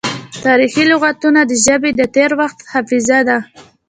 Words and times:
تاریخي 0.45 0.83
لغتونه 0.91 1.39
د 1.45 1.51
ژبې 1.65 1.91
د 1.95 2.01
تیر 2.15 2.31
وخت 2.41 2.57
حافظه 2.71 3.19
ده. 3.27 3.37